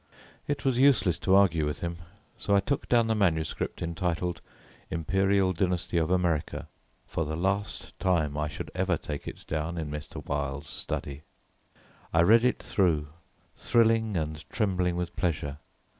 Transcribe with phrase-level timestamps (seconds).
[0.47, 1.97] It was useless to argue with him,
[2.35, 4.41] so I took down the manuscript entitled
[4.89, 6.67] Imperial Dynasty of America,
[7.05, 10.25] for the last time I should ever take it down in Mr.
[10.25, 11.21] Wilde's study.
[12.11, 13.09] I read it through,
[13.55, 15.59] thrilling and trembling with pleasure.